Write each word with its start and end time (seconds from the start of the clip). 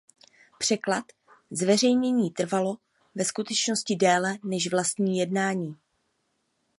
Překlad 0.59 1.05
a 1.27 1.31
zveřejnění 1.51 2.31
trvalo 2.31 2.77
ve 3.15 3.25
skutečnosti 3.25 3.95
déle 3.95 4.37
než 4.43 4.71
vlastní 4.71 5.17
jednání. 5.19 5.77